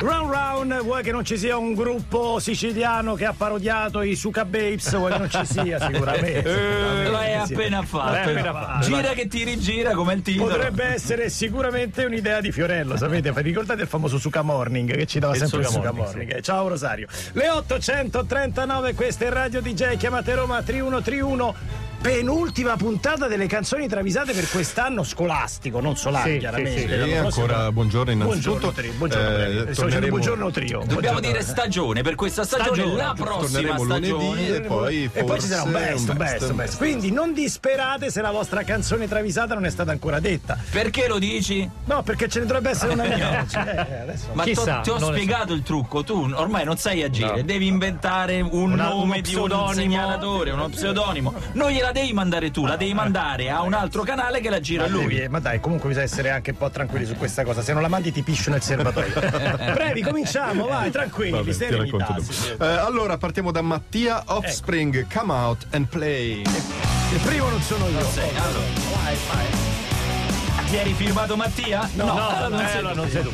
[0.00, 4.44] Round round, vuoi che non ci sia un gruppo siciliano che ha parodiato i Suka
[4.44, 4.96] Babes?
[4.96, 5.80] Vuoi che non ci sia?
[5.90, 6.42] Sicuramente.
[6.44, 8.16] Eh, lo hai appena fatto.
[8.16, 8.86] appena fatto.
[8.86, 10.50] Gira che ti rigira come il titolo.
[10.50, 13.32] Potrebbe essere sicuramente un'idea di Fiorello, sapete?
[13.34, 16.40] Ricordate il famoso Suka Morning che ci dava Il sempre il Suka Morning, Morning?
[16.42, 17.08] Ciao Rosario.
[17.32, 21.87] Le 839, questa è Radio DJ, chiamate Roma 3131.
[22.00, 26.80] Penultima puntata delle canzoni travisate per quest'anno scolastico, non solare, Sì, chiaramente.
[26.80, 26.92] sì, sì.
[26.92, 28.48] E prossimo- ancora buongiorno innanzitutto.
[28.70, 29.28] Buongiorno, Tri, buongiorno,
[29.70, 30.78] Eh, torneremo- buongiorno trio.
[30.78, 31.20] Dobbiamo Buongiorno.
[31.20, 32.96] dire stagione per questa stagione, Stagione.
[33.02, 34.46] la prossima Torneremo lunedì stagione.
[34.54, 36.76] e poi E poi ci sarà un forse best, un best, un best.
[36.76, 40.56] Quindi non disperate se la vostra canzone travisata non è stata ancora detta.
[40.70, 41.68] Perché lo dici?
[41.86, 43.56] No, perché ce ne dovrebbe essere una mia oggi.
[43.56, 44.26] Eh, adesso.
[44.34, 47.42] Ma Chissà, ti ho spiegato il trucco, tu ormai non sai agire, No.
[47.42, 49.72] devi inventare un Una- nome di un pseudonimo.
[49.72, 51.34] segnalatore, uno pseudonimo.
[51.54, 54.82] Non gliela devi mandare tu, la devi mandare a un altro canale che la gira
[54.84, 55.14] Ma, lui.
[55.14, 57.62] devi- ma dai, comunque bisogna essere anche un po' tranquilli su questa cosa.
[57.62, 59.12] Se non la mandi ti piscio nel serbatoio.
[59.74, 62.54] Brevi, cominciamo, vai, tranquilli, Vabbè, sì.
[62.58, 66.42] Eh, allora partiamo da Mattia Offspring, Come Out and Play.
[66.42, 68.04] Il primo non sono io.
[68.10, 68.66] Sei, allora.
[69.02, 70.66] Vai, vai.
[70.68, 71.88] Ti eri firmato Mattia?
[71.94, 73.30] No, allora non eh, sei non sei tu.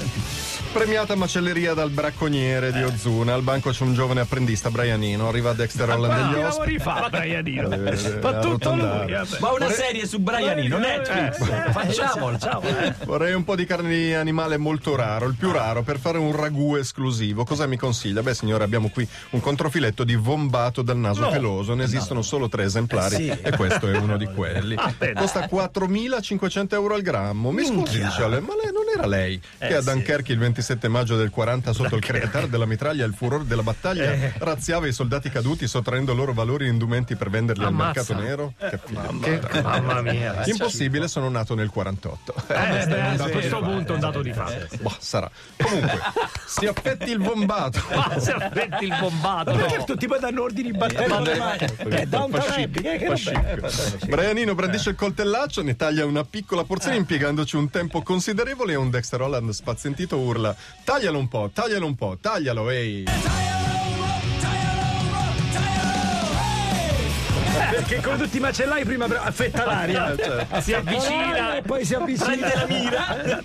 [0.75, 3.33] Premiata macelleria dal bracconiere di Ozuna.
[3.33, 5.28] Al banco c'è un giovane apprendista, Brianino.
[5.28, 6.78] Arriva Dexter Holland degli lavori ospiti.
[6.81, 7.69] fa Brianino?
[7.94, 9.12] Eh, Fa a tutto lui.
[9.39, 11.48] Ma una serie su Brianino, Eh, Netflix.
[11.48, 12.39] eh, Facciamola.
[12.39, 12.92] Ciao, eh.
[13.05, 16.34] Vorrei un po' di carne di animale molto raro, il più raro, per fare un
[16.34, 17.44] ragù esclusivo.
[17.44, 18.22] Cosa mi consiglia?
[18.22, 21.31] Beh, signore, abbiamo qui un controfiletto di vombato dal naso No.
[21.31, 21.75] peloso.
[21.75, 23.41] Ne esistono solo tre esemplari Eh sì.
[23.42, 24.75] e questo è uno di quelli.
[25.14, 27.53] Costa 4.500 euro al grammo.
[27.53, 28.06] Mi scusi, Minchia.
[28.06, 29.91] dice Ale, ma lei non era lei che Eh, a sì.
[29.91, 33.62] Dunkerque il 27 maggio del 40 sotto il crepitar della mitraglia e il furore della
[33.62, 34.33] battaglia Eh.
[34.39, 38.12] razziava i soldati caduti sottraendo loro valori e indumenti per venderli Ammazza.
[38.12, 38.53] al mercato nero?
[38.59, 39.19] Che figlio.
[39.20, 40.42] Che- mamma mia.
[40.47, 42.34] Impossibile, sono nato nel 48.
[42.48, 44.77] Eh, a sì, questo sì, punto è un dato di fatto.
[44.81, 45.31] Boh, sarà.
[45.56, 45.98] Comunque,
[46.47, 47.81] si affetti il bombato.
[47.95, 49.53] Ma se affetti il bombato.
[49.53, 50.70] Ma perché tutti poi danno ordini?
[50.70, 50.87] Eh,
[51.59, 51.69] che
[52.70, 53.12] che è?
[53.12, 54.06] chic.
[54.06, 58.84] Brianino brandisce il coltellaccio, ne taglia una piccola porzione impiegandoci un tempo considerevole e un
[58.91, 63.05] Dexter Holland spazientito urla taglialo un po', taglialo un po', taglialo, ehi.
[67.71, 70.15] Perché come tutti i macellai prima affetta l'aria.
[70.61, 71.56] Si avvicina.
[71.56, 72.27] E poi si avvicina.
[72.27, 73.43] Prende la mira.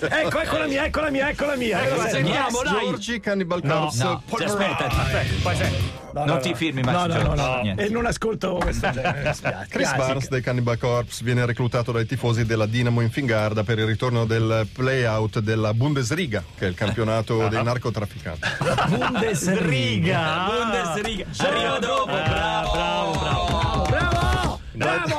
[0.00, 1.82] Ecco, ecco la mia, ecco la mia, ecco la mia.
[1.82, 2.80] Ecco, Ecco la sentiamo, dai.
[2.80, 4.02] Giorgi Cannibal No, Corpse.
[4.04, 5.92] No, cioè, aspetta, Aspetta, poi senti.
[6.18, 7.74] No, non no, ti firmi, No, Max no, no, no.
[7.76, 9.32] E non ascolto questo genere.
[9.34, 9.66] spiace.
[9.68, 9.94] Chris.
[9.96, 14.24] Barnes dei Cannibal Corpse viene reclutato dai tifosi della Dinamo in Fingarda per il ritorno
[14.24, 17.48] del playout della Bundesliga, che è il campionato Ah.
[17.48, 18.40] dei narcotrafficanti.
[18.88, 20.46] Bundesliga.
[20.48, 21.24] Bundesliga.
[21.38, 22.70] Arriva dopo, bravo.
[22.72, 23.86] Bravo, bravo.
[23.88, 24.60] Bravo!
[24.72, 25.17] Bravo!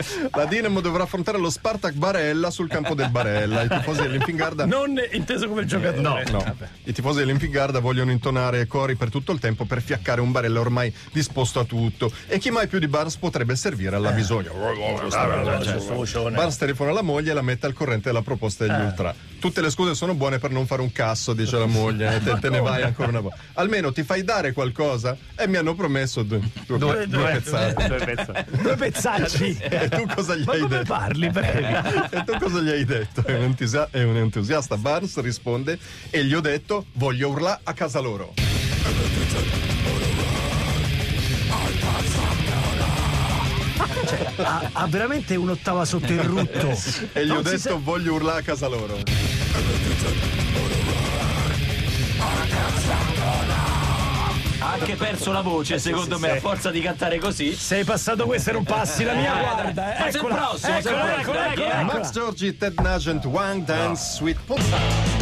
[0.34, 3.62] La Dinamo dovrà affrontare lo Spartak Barella sul campo del Barella.
[3.62, 6.24] I tifosi dell'Infingarda Non inteso come giocatore.
[6.30, 10.60] No, i tifosi dell'Infingarda vogliono intonare cori per tutto il tempo per fiaccare un Barella
[10.60, 12.10] ormai disposto a tutto.
[12.26, 14.50] E chi mai più di Barnes potrebbe servire alla bisogna?
[16.30, 19.14] Barnes telefona alla moglie e la mette al corrente della proposta degli ultra.
[19.40, 22.38] Tutte le scuse sono buone per non fare un casso, dice la moglie, e te,
[22.40, 23.38] te ne vai ancora una volta.
[23.54, 25.16] Almeno ti fai dare qualcosa?
[25.34, 28.44] E mi hanno promesso due, due, due, Due, due pezzali.
[28.62, 29.58] Due pezzacci.
[29.90, 30.84] Tu cosa gli Ma hai detto?
[30.84, 31.26] parli?
[32.10, 33.24] E tu cosa gli hai detto?
[33.26, 35.78] E un, entusia- e un entusiasta Barnes risponde
[36.10, 38.34] e gli ho detto voglio urlare a casa loro.
[44.36, 46.68] Ha, ha veramente un'ottava sotto il rutto.
[47.12, 48.98] E gli ho Non si detto voglio urlare a casa loro.
[54.62, 57.54] Ha anche perso la voce, secondo me, a forsa di cantare così.
[57.54, 60.08] Sei passato questo e non passi la mia, guarda.
[60.08, 61.52] Il Eccola, prossimo, eccola, prossimo, eccola, eccola, eh.
[61.52, 61.82] eccola.
[61.82, 65.19] Max Giorgi, Ted Nugent, Wang Dance, Sweet Pulsar.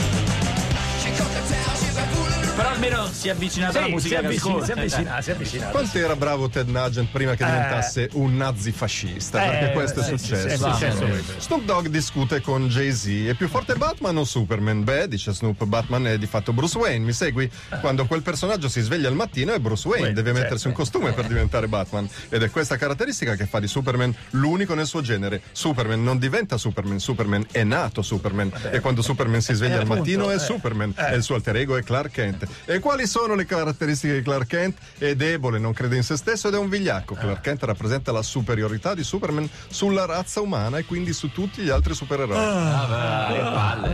[2.58, 5.66] Però almeno si è avvicinato alla Sì, si musica che avvicina, si avvicina, si avvicina.
[5.68, 9.44] Quanto era bravo Ted Nugent prima che diventasse un nazifascista?
[9.44, 10.46] Eh, Perché questo è sì, sì, sì, successo.
[10.48, 11.32] è successo questo.
[11.40, 13.28] Snoop Dogg discute con Jay-Z.
[13.28, 14.82] È più forte Batman o Superman?
[14.82, 17.04] Beh, dice Snoop, Batman è di fatto Bruce Wayne.
[17.04, 17.48] Mi segui?
[17.80, 20.06] Quando quel personaggio si sveglia al mattino è Bruce Wayne.
[20.06, 20.42] Wayne, Deve certo.
[20.42, 22.08] mettersi un costume per diventare Batman.
[22.28, 25.42] Ed è questa caratteristica che fa di Superman l'unico nel suo genere.
[25.52, 28.50] Superman non diventa Superman, Superman è nato Superman.
[28.72, 30.38] E quando Superman si sveglia Eh, al mattino è eh.
[30.40, 30.92] Superman.
[30.96, 32.46] E il suo alter ego è Clark Kent.
[32.64, 34.78] E quali sono le caratteristiche di Clark Kent?
[34.98, 37.14] È debole, non crede in se stesso ed è un vigliacco.
[37.14, 41.70] Clark Kent rappresenta la superiorità di Superman sulla razza umana e quindi su tutti gli
[41.70, 42.36] altri supereroi.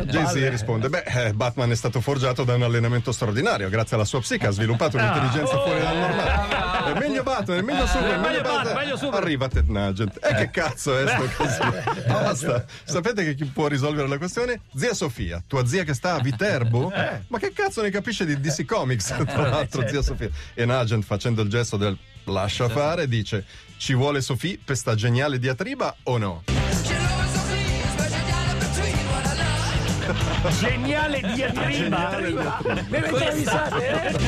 [0.06, 3.68] Jay-Z risponde: Beh, eh, Batman è stato forgiato da un allenamento straordinario.
[3.68, 6.73] Grazie alla sua psiche ha sviluppato un'intelligenza fuori dal normale.
[6.84, 9.22] È meglio Batman, è meglio Superman, meglio Batman, meglio Superman.
[9.22, 10.18] Arriva Ted Nugent.
[10.22, 11.72] E che cazzo è sto casino?
[12.06, 12.64] Basta.
[12.84, 14.60] Sapete che chi può risolvere la questione?
[14.74, 16.92] Zia Sofia, tua zia che sta a Viterbo?
[17.28, 19.14] Ma che cazzo ne capisce di DC Comics?
[19.26, 20.28] Tra l'altro, zia Sofia.
[20.54, 23.44] E Nugent facendo il gesto del lascia fare dice
[23.76, 26.42] ci vuole Sofì per sta geniale diatriba o no?
[30.58, 32.18] Geniale diatriba.
[32.88, 34.18] Nelle travisate,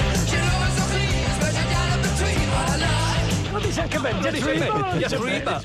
[3.77, 4.93] dice anche bene, diatriba.
[4.97, 5.63] Diatriba.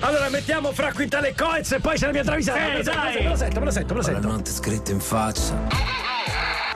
[0.00, 2.58] Allora mettiamo fra Quintale e Coez e poi c'è la mia travisata.
[2.58, 3.22] Eh, me lo sento, dai.
[3.22, 6.01] me lo sento, me lo sento, me lo La notte scritta in faccia.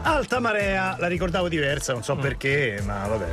[0.07, 3.27] Alta marea, la ricordavo diversa, non so perché, ma vabbè.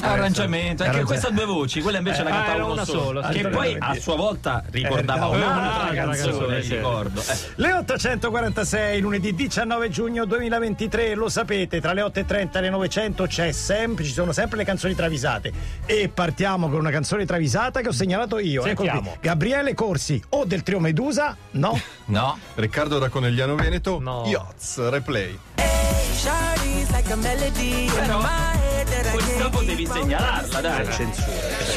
[0.00, 3.00] Arrangiamento, anche Arrangia- questa a due voci, quella invece la Ah, cantava uno una solo.
[3.02, 3.38] sola, sì.
[3.42, 6.74] che poi Allora, a sua volta ricordava Eh, un'altra un'altra canzone, canzone, sì.
[6.76, 7.20] ricordo.
[7.20, 7.36] Eh.
[7.56, 13.52] Le 846, lunedì 19 giugno 2023, lo sapete, tra le 8.30 e le 900 c'è
[13.52, 15.52] sempre, ci sono sempre le canzoni travisate.
[15.84, 18.64] E partiamo con una canzone travisata che ho segnalato io.
[18.64, 18.96] Eccolo qui.
[18.96, 19.16] Sentiamo.
[19.20, 21.36] Gabriele Corsi o del trio Medusa?
[21.50, 21.78] No.
[22.06, 22.38] No?
[22.54, 24.22] Riccardo da Conegliano Veneto, No.
[24.26, 25.38] Yachts, replay.
[26.14, 28.63] Shawty's like a melody in my
[29.04, 30.86] head that I poi can't dopo keep devi from segnalarla, dai.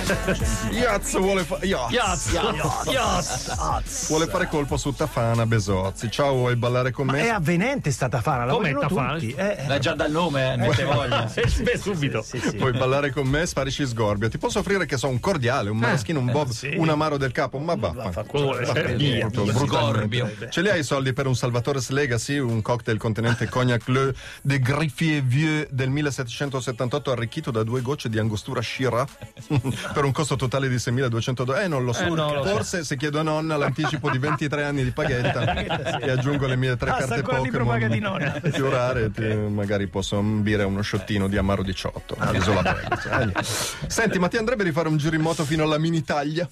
[0.72, 2.32] Yachts vuole, fa- Yachts.
[4.08, 6.10] vuole fare colpo su Tafana Besozzi.
[6.10, 7.24] Ciao, vuoi ballare con Ma me?
[7.24, 9.14] è avvenente sta Tafana, la vogliono Tafana?
[9.14, 9.34] tutti.
[9.36, 11.30] Eh, Dai già dal nome, eh, mette voglia.
[11.62, 12.26] Beh, subito.
[12.56, 13.46] Vuoi ballare con me?
[13.46, 14.30] Sparisci sgorbio.
[14.30, 17.58] Ti posso offrire che so un cordiale, un maraschino, un bob, un amaro del capo,
[17.60, 17.76] ma.
[17.76, 19.52] Proprio brutalmente.
[19.54, 20.32] Sgorbio.
[20.50, 24.60] Ce li hai i soldi per un Salvatore's Legacy, un cocktail contenente cognac Le de
[24.60, 29.06] Griffier Vieux del 1778 arricchito da due gocce di angostura Shira
[29.94, 31.66] per un costo totale di 6.200 dollari?
[31.66, 32.04] Eh, non lo so.
[32.04, 32.50] Eh, non lo so.
[32.50, 35.54] Forse se chiedo a nonna l'anticipo di 23 anni di paghetta
[36.00, 38.40] e aggiungo le mie tre Ah, carte Pokémon di nonna.
[38.52, 42.18] più rare, ti- magari posso ambire uno sciottino di Amaro 18.
[42.34, 43.42] Isola Bella.
[43.42, 46.48] Senti, ma ti andrebbe di fare un giro in moto fino alla mini taglia?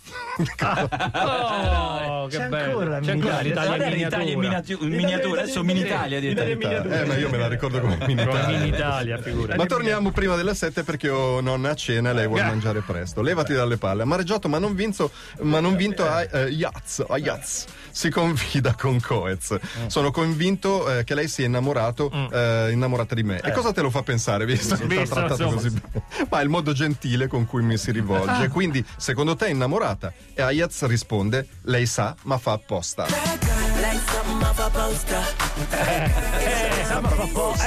[1.13, 2.63] Oh, che C'è bello.
[2.79, 3.41] ancora la C'è ancora miniatura.
[3.41, 4.39] l'Italia in L'Italia in miniatura.
[4.39, 6.17] miniatura, in miniatura, adesso mini Italia.
[6.19, 9.55] Eh, ma io me la ricordo come mini Italia, figura.
[9.55, 13.21] Ma torniamo prima delle 7 perché ho nonna a cena e lei vuole mangiare presto.
[13.21, 14.03] Levati dalle palle.
[14.03, 15.11] Amareggiato ma non vinto,
[15.41, 17.65] ma non vinto a eh, Yaz, a Yaz.
[17.91, 19.57] Si confida con Coez.
[19.87, 23.39] Sono convinto eh, che lei sia innamorato, eh, innamorata di me.
[23.39, 26.03] E cosa te lo fa pensare, visto che ti ha Visto, trattato così bene?
[26.29, 28.49] Ma è il modo gentile con cui mi si rivolge.
[28.49, 30.11] Quindi, secondo te è innamorata?
[30.33, 33.05] E Ayaz risponde: Lei sa, ma fa apposta.
[33.05, 35.23] like something off a poster.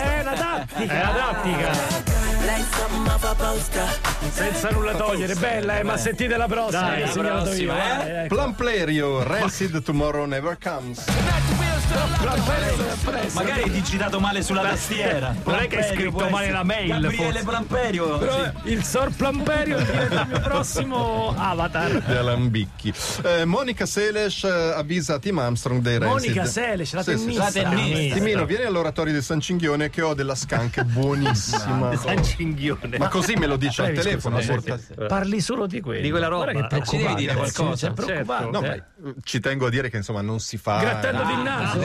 [0.02, 0.92] È una tattica.
[0.92, 1.08] È adattica.
[1.08, 2.07] Like something off a poster.
[4.30, 6.80] Senza nulla togliere, bella, eh, ma sentite la prossima.
[6.80, 8.08] Dai, la prossima, io, eh.
[8.08, 8.34] eh, ecco.
[8.34, 11.04] Plamplerio, Rancid Tomorrow Never Comes.
[13.32, 15.34] Magari ti citato male sulla tastiera.
[15.44, 17.42] Non è che hai scritto male la mail, Gabriele.
[17.42, 18.18] Plamperio.
[18.64, 18.72] Sì.
[18.72, 22.02] il Sor Plamperio diventa il mio prossimo avatar.
[22.02, 22.92] di Alambicchi.
[23.24, 26.28] Eh, Monica Seles eh, avvisa Tim Armstrong dei Rancid.
[26.30, 27.50] Monica Seles, la Sì, sì, tennista.
[27.50, 27.62] sì.
[27.62, 28.14] La tennista.
[28.16, 31.96] Timino, vieni all'oratorio di San Cinghione che ho della scanca buonissima.
[31.96, 32.98] San Cinghione.
[32.98, 34.40] Ma così me lo dice al Previ, telefono.
[35.06, 36.02] Parli solo di quello.
[36.02, 36.52] Di quella roba.
[36.52, 37.92] Guarda che ci devi dire qualcosa.
[37.92, 38.50] preoccupante.
[38.50, 38.76] No, ma
[39.22, 40.78] ci tengo a dire che insomma non si fa.
[40.80, 41.77] Grattando il naso?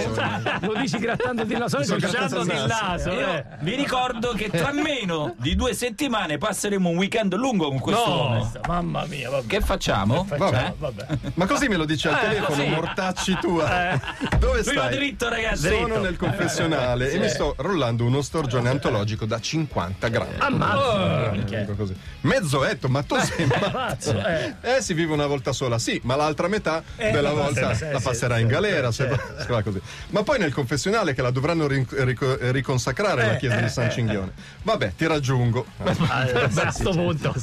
[0.62, 1.84] Lo dici grattando il naso?
[1.84, 3.12] Sto Sciando grattando il naso.
[3.12, 3.46] Io eh.
[3.62, 8.52] vi ricordo che tra meno di due settimane passeremo un weekend lungo con questo uomo.
[8.68, 9.48] Mamma mia, vabbè.
[9.48, 10.26] Che facciamo?
[10.28, 10.66] Vabbè.
[10.66, 10.74] Eh?
[10.78, 11.06] Vabbè.
[11.36, 12.68] Ma così me lo dice al telefono, così.
[12.68, 14.00] mortacci tua.
[14.40, 14.96] Dove Lui va stai?
[14.96, 15.68] dritto, ragazzi.
[15.68, 20.36] Sono nel confessionale e mi sto rollando uno storgione antologico da 50 grammi.
[20.38, 21.30] Ammazza.
[21.44, 21.96] Dico così.
[22.22, 24.54] Mezzo etto, ma tu sei ma- Pazzo, eh.
[24.62, 27.98] Eh, si vive una volta sola, sì, ma l'altra metà della la volta passerà, la
[28.00, 28.92] sì, passerà sì, in sì, galera.
[28.92, 29.82] sì, se- fa così.
[30.10, 33.70] Ma poi nel confessionale che la dovranno rin- rico- riconsacrare la Eh, chiesa eh, di
[33.70, 34.32] San Cinghione.
[34.64, 35.66] Vabbè, ti raggiungo.
[36.14, 37.34] Ah, eh, A sto punto.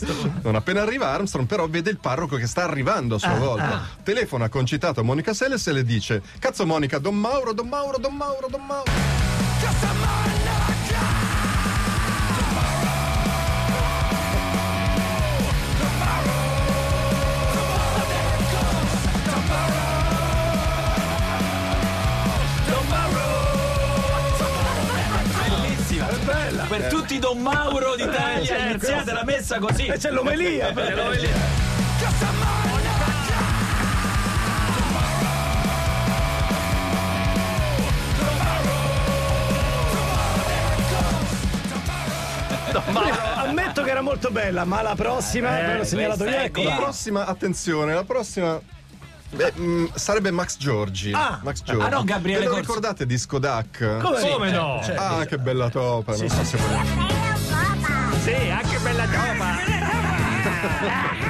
[0.43, 3.81] Non appena arriva Armstrong, però vede il parroco che sta arrivando a Ah, sua volta.
[4.03, 8.15] Telefona concitato a Monica Seles e le dice: Cazzo, Monica, Don Mauro, Don Mauro, Don
[8.17, 8.91] Mauro, Don Mauro.
[9.61, 10.60] Bellissima.
[26.71, 29.87] Per tutti i Don Mauro d'Italia, iniziate la messa così.
[29.87, 30.73] E c'è l'omelia.
[30.73, 31.35] C'è l'omelia.
[43.37, 46.63] Ammetto che era molto bella, ma la prossima, Eh, ve l'ho segnalato io, ecco.
[46.63, 48.61] La prossima, attenzione, la prossima.
[49.33, 51.13] Beh, mh, sarebbe Max Giorgi.
[51.13, 51.39] Ah.
[51.43, 51.83] Max Giorgi.
[51.83, 52.67] Ah, no, Gabriele Ve lo Corsi.
[52.67, 53.79] ricordate Disco Duck?
[54.01, 54.81] Come, Come no?
[54.85, 56.17] Cioè, Ah, che bella topa.
[56.17, 57.19] non so se volete-
[58.23, 61.29] Sì, anche bella topa.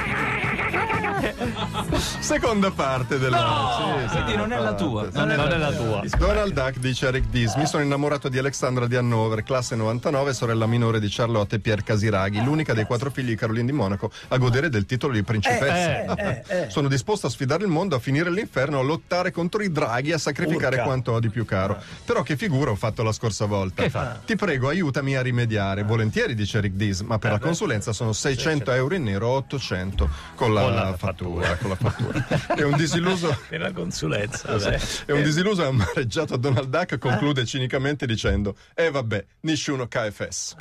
[2.19, 4.07] Seconda parte della.
[4.07, 5.09] sì, sì, quindi non è la tua.
[5.11, 5.17] Sì.
[5.17, 6.03] Non è la tua.
[6.17, 10.65] Donald Duck dice Eric Dis mi sono innamorato di Alexandra di Hannover classe 99 sorella
[10.65, 14.37] minore di Charlotte e Pierre Casiraghi l'unica dei quattro figli di Caroline di Monaco a
[14.37, 16.15] godere del titolo di principessa.
[16.15, 16.69] Eh, eh, eh.
[16.69, 20.17] sono disposto a sfidare il mondo a finire l'inferno a lottare contro i draghi a
[20.17, 20.87] sacrificare Urca.
[20.87, 21.77] quanto ho di più caro.
[22.05, 24.19] Però che figura ho fatto la scorsa volta.
[24.25, 25.83] Ti prego aiutami a rimediare.
[25.83, 30.53] Volentieri dice Eric Dis ma per la consulenza sono 600 euro in nero 800 con
[30.53, 31.90] la, Con la fattura, con la fattura
[32.55, 34.55] è un disilluso Per la consulenza.
[34.57, 34.79] vabbè.
[35.05, 40.55] e un disilluso amareggiato Donald Duck conclude cinicamente dicendo E vabbè, nessuno KFS.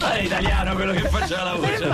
[0.00, 1.88] È italiano quello che faceva la voce.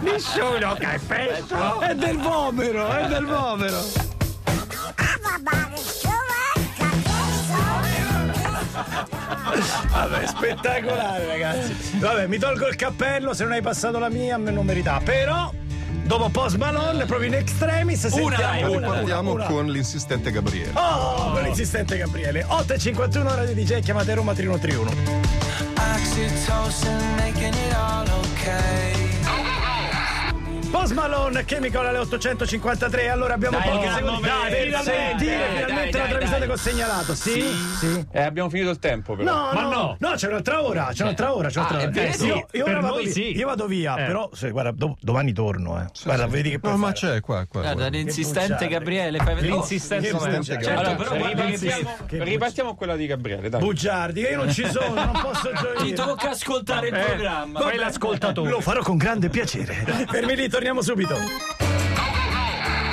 [0.00, 1.80] Nessuno che è peggio.
[1.80, 4.09] È del vomero, è del vomero.
[9.90, 11.98] Vabbè, spettacolare, ragazzi.
[11.98, 15.00] Vabbè, mi tolgo il cappello, se non hai passato la mia, a me non merita.
[15.04, 15.52] Però,
[16.04, 19.44] dopo Post Malone, proprio in extremis, Una, sentiamo una, Partiamo una.
[19.46, 20.70] con l'insistente Gabriele.
[20.74, 22.44] Oh, con l'insistente Gabriele.
[22.48, 25.28] 8.51 ora di DJ, chiamate Roma 3131.
[25.94, 27.32] Oxytocin
[30.90, 33.08] Post Malone, Chemical alle 853.
[33.10, 36.56] Allora abbiamo Dai, pochi secondi per dai, sentire dai, finalmente dai, la travisata che ho
[36.56, 37.14] segnalato.
[37.14, 37.44] Sì?
[37.78, 38.06] Sì.
[38.10, 39.32] Eh, abbiamo finito il tempo, però.
[39.32, 39.96] No, Ma no, no.
[40.00, 41.90] no, c'è un'altra ora, c'è un'altra ora, c'è un'altra Ah, ora.
[41.90, 42.26] vero, Eh, sì.
[42.26, 43.36] io, io Per vado noi via, sì.
[43.36, 44.06] io vado via, Eh.
[44.06, 45.84] però se, guarda, do- domani torno, eh.
[46.02, 47.60] Guarda, vedi che puoi No, ma c'è qua, qua.
[47.60, 47.96] Guarda, guarda.
[47.96, 48.66] l'insistente.
[48.66, 50.10] Gabriele, fai vedere.
[50.10, 50.96] Guarda
[52.06, 53.48] che ripartiamo, quella di Gabriele.
[53.48, 55.92] Bugiardi, che io non ci sono, non posso Ti gioire.
[55.94, 57.60] tocca ascoltare il programma.
[57.60, 58.50] Fai l'ascoltatore.
[58.50, 59.74] Lo farò con grande piacere.
[60.10, 61.16] Fermi lì, torniamo subito.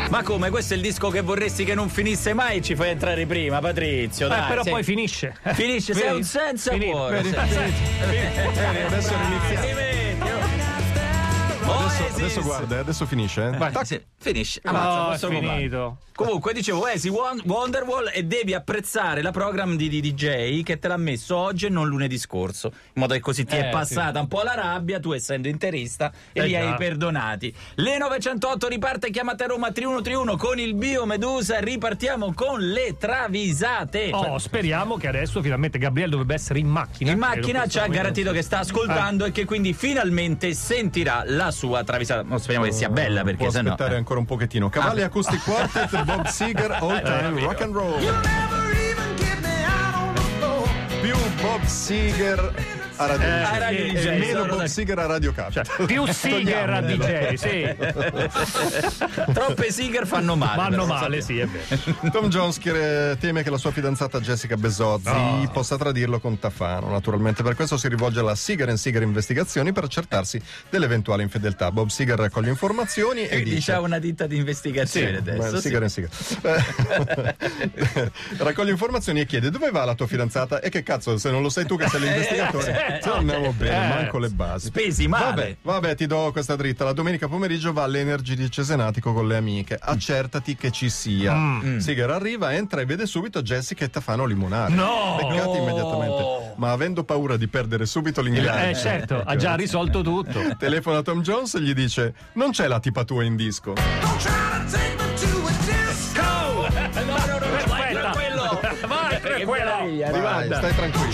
[0.09, 0.49] Ma come?
[0.49, 2.61] Questo è il disco che vorresti che non finisse mai?
[2.61, 4.27] Ci fai entrare prima, Patrizio.
[4.27, 5.35] Eh, Dai, però sei- poi finisce.
[5.53, 6.91] finisce, sei un senza Finito.
[6.91, 7.21] cuore.
[7.21, 7.35] Vedi?
[7.35, 9.96] Adesso oh.
[11.97, 12.21] Adesso, Oasis.
[12.21, 13.43] adesso guarda, eh, adesso finisce.
[13.47, 13.57] Eh.
[13.57, 14.59] Vai, sì, finisce.
[14.63, 15.97] Ammazza, No, è posso finito.
[16.17, 16.79] Comunque dicevo
[17.11, 21.67] Won- Wonderwall e devi apprezzare la program di, di DJ che te l'ha messo oggi
[21.67, 22.71] e non lunedì scorso.
[22.73, 26.11] In modo che così ti è Eh, passata un po' la rabbia, tu essendo interista,
[26.33, 27.53] e Eh, li hai perdonati.
[27.75, 31.59] Le 908 riparte chiamate Roma 3131 con il Bio Medusa.
[31.59, 34.09] Ripartiamo con le travisate.
[34.11, 37.11] Oh, speriamo che adesso finalmente Gabriele dovrebbe essere in macchina.
[37.11, 39.27] In macchina ci ha garantito che sta ascoltando Eh.
[39.27, 42.23] e che quindi finalmente sentirà la sua travisata.
[42.25, 43.71] Ma speriamo che sia bella perché Può sennò.
[43.71, 44.69] aspettare ancora un pochettino.
[44.69, 47.99] Cavalli Acoustic Quartet, Bob Seger, All Time Rock and Roll.
[51.01, 52.53] Più Bob Seger
[52.97, 53.59] a Radio a DJ.
[53.59, 54.67] Radio E DJ, meno Bob d'accordo.
[54.67, 55.65] Seger a Radio Capital.
[55.65, 57.75] Cioè, più Siger a DJ, sì.
[59.33, 60.69] Troppe Seeger fanno male.
[60.69, 62.09] Però, male, sì, è vero.
[62.11, 66.89] Tom Jones chiede- teme che la sua fidanzata Jessica Besozzi possa tradirlo con Tafano.
[66.89, 71.71] Naturalmente per questo si rivolge alla Seeger Seeger Investigazioni per accertarsi dell'eventuale infedeltà.
[71.71, 73.71] Bob Seeger raccoglie informazioni e Quindi dice...
[73.73, 75.55] c'è una ditta di investigazione Ma adesso.
[75.55, 75.61] sì.
[75.61, 76.09] Seeger and Seeger.
[76.41, 81.41] Eh, raccoglie informazioni e chiede dove va la tua fidanzata e che cazzo se non
[81.41, 83.89] lo sai tu che sei l'investigatore Eh, se non andiamo bene eh.
[83.95, 85.57] manco le basi Spesi male.
[85.61, 86.83] Vabbè, vabbè, ti do questa dritta.
[86.83, 89.77] La domenica pomeriggio va all'Energy di Cesenatico con le amiche.
[89.79, 91.33] Accertati che ci sia.
[91.33, 91.77] Mm.
[91.77, 94.73] Seeger arriva, entra e vede subito Jessica e Tafano limonare.
[94.73, 95.15] No!
[95.17, 95.55] Beccati No!
[95.57, 96.53] immediatamente.
[96.55, 98.69] Ma avendo paura di perdere subito l'ingaggio.
[98.69, 100.41] Eh, certo, ha già risolto tutto.
[100.57, 103.73] Telefona a Tom Jones e gli dice: Non c'è la tipa tua in disco.
[106.97, 107.93] No, no, no, Vai,
[110.19, 110.57] guarda.
[110.57, 111.11] stai tranquillo.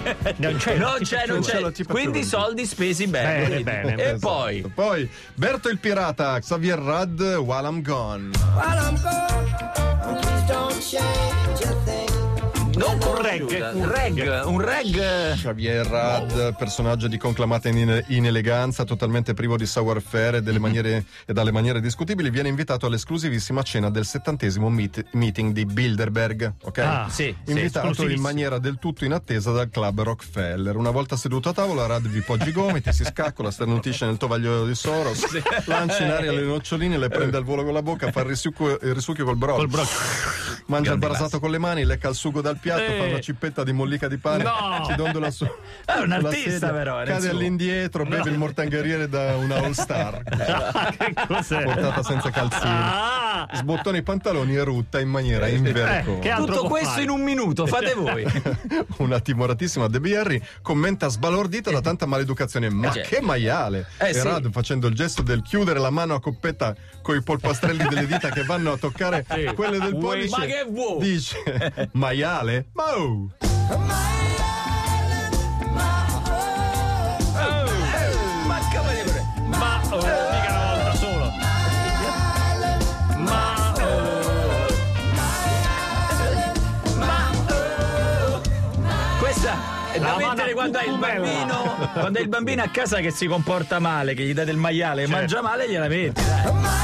[0.36, 1.84] Non c'è, Non c'è, non c'è la c'è.
[1.84, 3.48] Quindi soldi spesi bene.
[3.48, 3.94] Bene, bene.
[3.96, 4.18] E Esatto.
[4.18, 8.30] poi Poi Berto il pirata, Xavier Rad, While I'm Gone.
[12.80, 15.34] Non Un reg, un reg, un reg.
[15.34, 21.32] Xavier Rad, personaggio di conclamata in- ineleganza, totalmente privo di savoir-faire e, delle maniere- e
[21.34, 26.54] dalle maniere discutibili, viene invitato all'esclusivissima cena del settantesimo meet- meeting di Bilderberg.
[26.62, 26.78] Ok?
[26.78, 28.22] Ah, Sì, sì, Invitato in esclusivissimo.
[28.26, 30.74] maniera del tutto inattesa dal club Rockefeller.
[30.76, 34.64] Una volta seduto a tavola, Rad vi poggia i gomiti, si scaccola, starnutisce nel tovagliolo
[34.66, 35.22] di Soros,
[35.66, 38.78] lancia in aria le noccioline, le prende al volo con la bocca, fa il risucchio,
[38.80, 39.56] il risucchio col brodo.
[39.58, 39.86] Col bro-
[40.66, 42.98] Mangia il Grande brasato con le mani, lecca il sugo dal piatto, Eh.
[42.98, 44.84] fa una cippetta di mollica di pane, No.
[44.88, 45.44] si dondola su.
[45.84, 47.30] È un artista, sedia, però, Cade suo.
[47.30, 50.22] all'indietro, beve il mortangariere da una All Star.
[50.96, 51.62] che cos'è?
[51.64, 52.62] Portata senza calzini.
[52.72, 56.18] Ah, sbottona i pantaloni e rutta in maniera invercosa.
[56.20, 57.02] che altro Tutto questo fare?
[57.02, 58.24] in un minuto, fate voi.
[58.98, 62.68] Una timoratissima Debbie Harry commenta sbalordita da tanta maleducazione.
[62.70, 63.02] Ma cioè.
[63.02, 63.86] che maiale!
[63.98, 64.22] Eh, e sì.
[64.22, 68.28] Rad facendo il gesto del chiudere la mano a coppetta con i polpastrelli delle dita
[68.30, 69.24] che vanno a toccare
[69.54, 70.36] quelle del pollice.
[70.38, 70.98] ma che vuoi?
[71.00, 72.59] Dice maiale?
[72.72, 73.30] Ma oh!
[73.84, 73.98] Ma.
[79.46, 81.30] Ma oh, mica una volta solo.
[83.18, 84.00] Ma oh.
[89.18, 89.54] Questa
[89.92, 91.88] è da La mettere quando hai il bambino.
[91.92, 95.02] Quando hai il bambino a casa che si comporta male, che gli dà del maiale
[95.02, 95.20] e Certo.
[95.20, 96.22] mangia male, gliela metti.
[96.22, 96.79] Dai.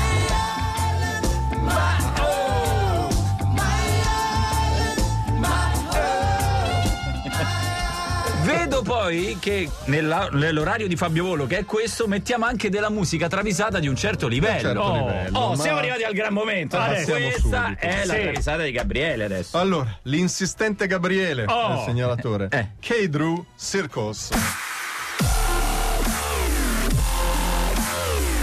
[9.06, 13.78] Poi che nella- nell'orario di Fabio Volo, che è questo, mettiamo anche della musica travisata
[13.78, 14.60] di un certo livello.
[14.60, 16.76] certo oh, livello, oh, ma- siamo arrivati al gran momento.
[16.76, 17.12] Adesso.
[17.12, 18.20] questa Passiamo è la Sì.
[18.22, 19.58] travisata di Gabriele adesso.
[19.58, 21.74] Allora, l'insistente Gabriele, Oh.
[21.74, 22.48] il segnalatore.
[22.50, 22.68] Eh.
[22.80, 24.30] K-Drew Circus.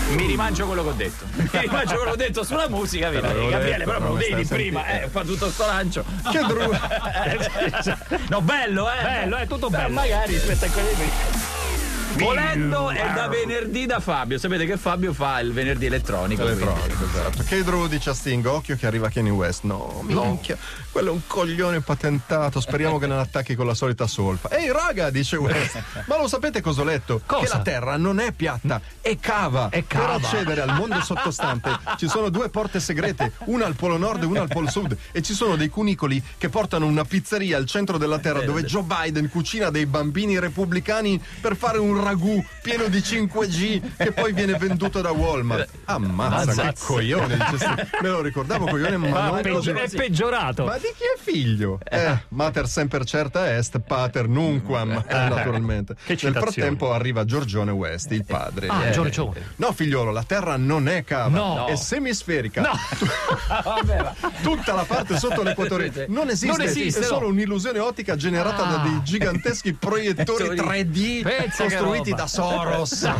[0.10, 1.26] Mi rimangio quello che ho detto.
[1.34, 3.22] Mi rimangio quello che ho detto sulla musica, vedi?
[3.22, 6.04] l'avevo Gabriele, però lo stai prima, eh, fa tutto sto lancio.
[6.32, 6.72] K-Drew.
[8.30, 9.02] No, bello, eh?
[9.04, 9.94] Bello, è tutto Beh, bello.
[9.94, 11.43] Magari, aspetta quelli prima.
[12.17, 14.38] Volendo è da venerdì da Fabio.
[14.38, 16.43] Sapete che Fabio fa il venerdì elettronico.
[16.43, 17.43] Elettronico, esatto.
[17.43, 19.63] K-Drew dice a Sting, occhio che arriva Kanye West.
[19.63, 20.58] No, minchia,
[20.91, 22.60] quello è un coglione patentato.
[22.60, 24.50] Speriamo che non attacchi con la solita solfa.
[24.50, 27.22] Ehi, raga, dice West, ma lo sapete cosa ho letto?
[27.25, 27.43] Cosa?
[27.43, 29.70] Che la Terra non è piatta, è cava.
[29.70, 30.05] È cava.
[30.05, 34.25] Per accedere al mondo sottostante ci sono due porte segrete, una al polo nord e
[34.25, 34.96] una al polo sud.
[35.12, 38.84] E ci sono dei cunicoli che portano una pizzeria al centro della Terra dove Joe
[38.84, 44.56] Biden cucina dei bambini repubblicani per fare un ragù pieno di 5G che poi viene
[44.58, 45.70] venduto da Walmart.
[45.86, 46.86] Ammazza, che Ammazza.
[46.86, 47.36] coglione.
[47.38, 47.88] dice Sting.
[48.02, 49.70] Me lo ricordavo coglione, ma Ma non peggio- così.
[49.72, 50.66] è peggiorato.
[50.66, 51.80] Ma di chi è figlio?
[51.84, 55.96] Eh, mater semper certa est, pater nunquam, eh, naturalmente.
[56.06, 58.68] Che Nel frattempo arriva Giorgione West, il padre.
[58.68, 59.52] Ah, Eh, Giorgione.
[59.58, 61.66] No, figliolo, la Terra non è cava, No.
[61.68, 62.62] è semisferica.
[62.62, 62.72] No.
[64.42, 67.08] Tutta la parte sotto l'equatore non esiste, Non esiste, è no.
[67.08, 72.22] solo un'illusione ottica generata da dei giganteschi proiettori 3D Pensa che costruiti roba.
[72.22, 73.12] da Soros.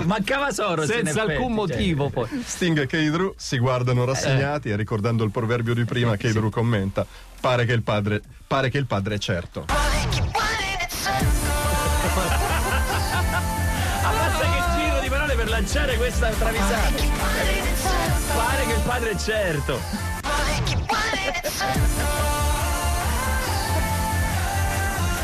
[0.04, 0.88] Mancava Soros.
[0.88, 1.54] in Senza effetti, alcun cioè.
[1.56, 2.42] motivo poi.
[2.44, 7.06] Sting e Keidru si guardano rassegnati e ricordando il proverbio di prima, Keidru commenta:
[7.40, 9.66] pare che il padre, pare che il padre è certo.
[14.02, 16.88] Ammazza che giro di parole per lanciare questa travisata.
[18.34, 20.19] Pare che il padre è certo.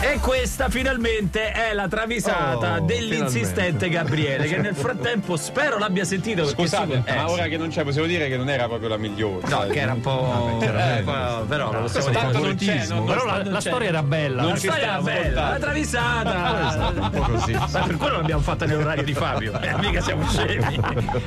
[0.08, 6.46] E questa finalmente è la travisata Oh, dell'insistente Gabriele, che nel frattempo spero l'abbia sentito.
[6.46, 7.32] Scusate, eh, ma sì.
[7.34, 9.46] ora che non c'è, possiamo dire che non era proprio la migliore.
[9.48, 9.70] No, sai?
[9.70, 10.58] che era un po'.
[10.62, 12.20] eh, po'- però lo possiamo dire.
[12.20, 14.42] Tanto non c'è, non- Però la, la storia era bella.
[14.42, 16.92] Non La storia era bella, la travisata.
[16.96, 17.52] Un po' così.
[17.52, 19.60] Ma per quello l'abbiamo fatta nell'orario di Fabio.
[19.60, 20.80] Eh, mica siamo scemi.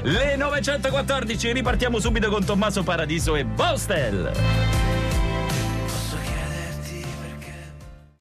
[0.04, 4.32] Le 914 ripartiamo subito con Tommaso Paradiso e Bostel.